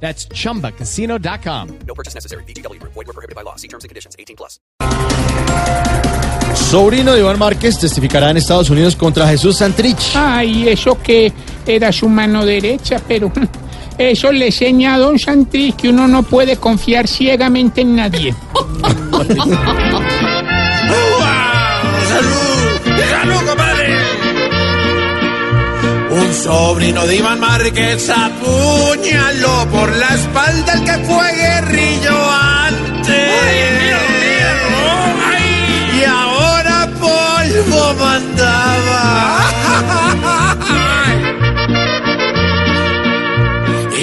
That's 0.00 0.28
chumbacasino.com. 0.28 1.68
No 1.86 1.94
purchase 1.94 2.14
necessary. 2.14 2.44
BGW. 2.44 2.80
Void 2.82 2.94
were 2.94 3.12
prohibited 3.12 3.34
by 3.34 3.42
law. 3.42 3.56
See 3.56 3.68
terms 3.68 3.82
and 3.84 3.88
conditions. 3.88 4.14
18 4.18 4.36
plus. 4.36 4.60
Sobrino 6.54 7.12
de 7.12 7.20
Iván 7.20 7.38
Márquez 7.38 7.78
testificará 7.78 8.30
en 8.30 8.38
Estados 8.38 8.70
Unidos 8.70 8.96
contra 8.96 9.28
Jesús 9.28 9.58
Santrich. 9.58 10.14
Ay, 10.14 10.68
eso 10.68 11.00
que 11.00 11.32
era 11.66 11.92
su 11.92 12.08
mano 12.08 12.44
derecha, 12.44 13.00
pero 13.06 13.30
eso 13.98 14.32
le 14.32 14.46
enseña 14.46 14.94
a 14.94 14.98
Don 14.98 15.18
Santrich 15.18 15.76
que 15.76 15.90
uno 15.90 16.08
no 16.08 16.22
puede 16.22 16.56
confiar 16.56 17.06
ciegamente 17.06 17.82
en 17.82 17.96
nadie. 17.96 18.34
sobrino 26.46 27.04
de 27.08 27.16
Iván 27.16 27.40
Márquez 27.40 28.08
apuñaló 28.08 29.66
por 29.72 29.90
la 29.96 30.14
espalda 30.14 30.72
el 30.74 30.84
que 30.84 30.96
fue 31.04 31.32
guerrillo 31.32 32.30
antes. 32.62 33.32
Y 35.98 36.04
ahora 36.04 36.88
polvo 37.00 37.94
mandaba. 38.04 39.04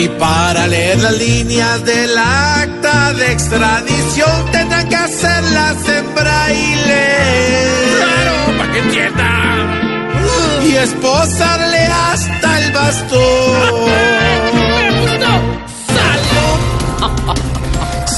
Y 0.00 0.08
para 0.20 0.68
leer 0.68 0.98
las 1.00 1.18
líneas 1.18 1.84
del 1.84 2.16
acta 2.16 3.14
de 3.14 3.32
extradición 3.32 4.52
tendrán 4.52 4.88
que 4.88 4.94
hacerlas 4.94 5.88
en 5.88 6.14
braille. 6.14 6.57
Bastón. 13.00 13.78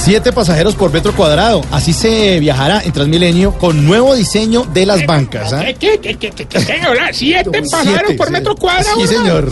Siete 0.03 0.31
pasajeros 0.33 0.73
por 0.75 0.91
metro 0.91 1.13
cuadrado. 1.13 1.61
Así 1.71 1.93
se 1.93 2.39
viajará 2.39 2.81
en 2.83 2.91
Transmilenio 2.91 3.53
con 3.53 3.85
nuevo 3.85 4.15
diseño 4.15 4.65
de 4.73 4.87
las 4.87 5.05
bancas. 5.05 5.53
¿ah? 5.53 5.63
¿Qué, 5.79 5.99
qué, 5.99 6.15
qué, 6.17 6.31
qué, 6.31 6.47
qué, 6.47 6.59
señora? 6.59 7.13
¿Siete 7.13 7.61
pasajeros 7.61 8.13
por 8.13 8.31
metro 8.31 8.55
cuadrado? 8.55 8.99
Sí, 8.99 9.07
señor. 9.07 9.51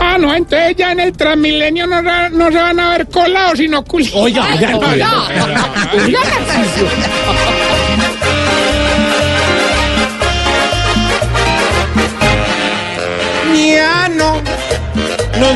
Ah, 0.00 0.18
no, 0.18 0.34
entonces 0.34 0.74
ya 0.76 0.90
en 0.90 1.00
el 1.00 1.12
Transmilenio 1.12 1.86
no, 1.86 2.02
no 2.02 2.50
se 2.50 2.56
van 2.56 2.80
a 2.80 2.90
ver 2.90 3.06
colados, 3.08 3.58
sino 3.58 3.84
culiados. 3.84 4.22
Oiga, 4.22 4.44
oiga, 4.52 4.76
oiga. 4.76 5.88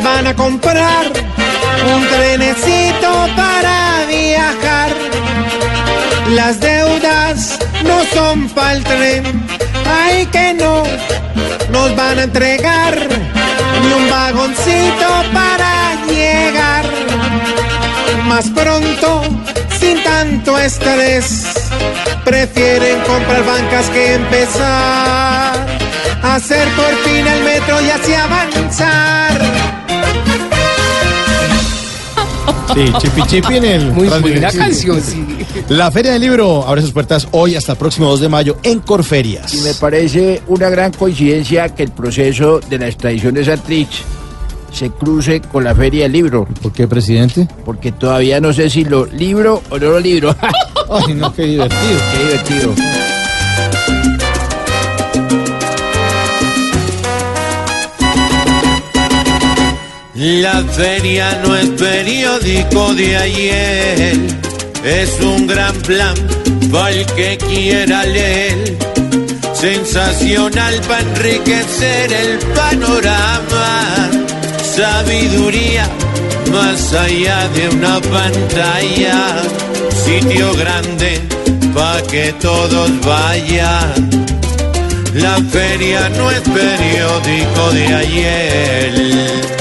Van 0.03 0.27
a 0.27 0.35
comprar 0.35 1.07
un 1.95 2.07
trenecito 2.09 3.29
para 3.37 4.05
viajar. 4.07 4.91
Las 6.31 6.61
deudas 6.61 7.59
no 7.85 8.05
son 8.15 8.49
para 8.51 8.73
el 8.73 8.85
tren, 8.85 9.25
ay 9.87 10.27
que 10.27 10.55
no 10.55 10.83
nos 11.71 11.97
van 11.97 12.19
a 12.19 12.23
entregar 12.25 12.95
ni 13.83 13.93
un 13.93 14.11
vagoncito 14.11 15.09
para 15.33 15.95
llegar. 16.07 16.85
Más 18.25 18.49
pronto, 18.51 19.23
sin 19.79 20.03
tanto 20.03 20.59
estrés, 20.59 21.45
prefieren 22.25 23.01
comprar 23.01 23.45
bancas 23.45 23.87
que 23.91 24.15
empezar 24.15 25.79
hacer 26.23 26.69
por 26.69 26.95
fin 27.05 27.27
el 27.27 27.43
metro 27.45 27.81
y 27.81 27.91
así 27.91 28.15
avanzar. 28.15 29.88
Sí, 32.75 32.93
chipi 32.99 33.23
chipi 33.27 33.57
en 33.57 33.65
el 33.65 33.95
Transmilenio. 34.09 34.49
canción, 34.57 35.01
sí. 35.01 35.25
La 35.69 35.91
Feria 35.91 36.13
del 36.13 36.23
Libro 36.23 36.67
abre 36.67 36.83
sus 36.83 36.93
puertas 36.93 37.27
hoy 37.33 37.57
hasta 37.57 37.73
el 37.73 37.79
próximo 37.79 38.09
2 38.11 38.21
de 38.21 38.29
mayo 38.29 38.57
en 38.63 38.81
Corferias. 38.81 39.53
Y 39.55 39.59
me 39.63 39.75
parece 39.75 40.43
una 40.49 40.69
gran 40.69 40.93
coincidencia 40.93 41.75
que 41.75 41.83
el 41.85 41.91
proceso 41.93 42.61
de 42.61 42.79
la 42.79 42.87
extradición 42.89 43.35
de 43.35 43.45
Santrich 43.45 44.03
se 44.73 44.91
cruce 44.91 45.41
con 45.41 45.65
la 45.65 45.75
Feria 45.75 46.03
del 46.05 46.13
Libro, 46.13 46.47
¿Por 46.63 46.73
qué, 46.73 46.87
presidente? 46.87 47.49
porque 47.65 47.91
todavía 47.93 48.39
no 48.41 48.53
sé 48.53 48.69
si 48.69 48.85
lo 48.85 49.07
libro 49.07 49.63
o 49.71 49.79
no 49.79 49.91
lo 49.91 50.01
libro. 50.01 50.37
Ay, 50.91 51.15
no, 51.15 51.33
qué 51.35 51.43
divertido. 51.45 51.81
Qué 52.13 52.25
divertido. 52.25 52.75
La 60.19 60.65
feria 60.65 61.41
no 61.47 61.55
es 61.55 61.69
periódico 61.81 62.93
de 62.93 63.17
ayer, 63.17 64.17
es 64.85 65.21
un 65.21 65.47
gran 65.47 65.73
plan 65.83 66.15
para 66.73 66.91
el 66.91 67.07
que 67.07 67.39
quiera 67.39 68.05
leer. 68.05 68.77
Sensacional 69.55 70.81
para 70.89 71.03
enriquecer 71.03 72.13
el 72.13 72.39
panorama, 72.53 74.11
sabiduría 74.61 75.89
más 76.51 76.93
allá 76.95 77.49
de 77.51 77.69
una 77.69 78.01
pantalla, 78.01 79.37
sitio 80.05 80.53
grande 80.55 81.21
para 81.73 82.03
que 82.03 82.33
todos 82.41 82.91
vayan. 83.07 84.11
La 85.15 85.37
feria 85.49 86.09
no 86.09 86.29
es 86.29 86.41
periódico 86.41 87.71
de 87.71 87.95
ayer. 87.95 89.59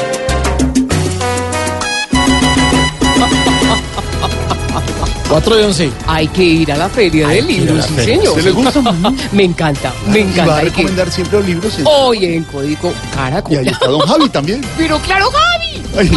Cuatro 5.29 5.55
de 5.57 5.65
once. 5.65 5.91
Hay 6.07 6.27
que 6.29 6.43
ir 6.43 6.71
a 6.71 6.77
la 6.77 6.87
feria 6.89 7.27
del 7.27 7.45
que 7.45 7.51
ir 7.53 7.59
a 7.59 7.61
libro, 7.63 7.75
la 7.75 7.83
sí 7.83 7.93
feria. 7.95 8.15
señor. 8.15 8.27
¿Usted 8.29 8.43
le 8.45 8.51
gusta? 8.51 8.81
me 9.33 9.43
encanta, 9.43 9.93
me 10.07 10.19
encanta. 10.21 10.57
Hay 10.57 10.71
que- 10.71 11.11
siempre 11.11 11.39
los 11.39 11.47
libros. 11.47 11.73
Hoy 11.83 12.25
en 12.25 12.43
código 12.45 12.93
Caracol. 13.13 13.53
Y 13.53 13.57
ahí 13.57 13.67
está 13.67 13.87
Don 13.87 13.99
Javi 14.01 14.29
también. 14.29 14.61
Pero 14.77 14.97
claro, 14.99 15.29
Javi. 15.31 15.83
Ay. 15.97 16.11